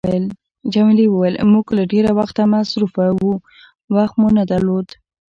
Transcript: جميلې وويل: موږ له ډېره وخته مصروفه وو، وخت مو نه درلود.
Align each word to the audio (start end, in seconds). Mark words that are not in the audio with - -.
جميلې 0.73 1.05
وويل: 1.09 1.35
موږ 1.53 1.65
له 1.77 1.83
ډېره 1.91 2.11
وخته 2.19 2.41
مصروفه 2.53 3.03
وو، 3.19 3.33
وخت 3.95 4.15
مو 4.19 4.27
نه 4.37 4.43
درلود. 4.51 4.87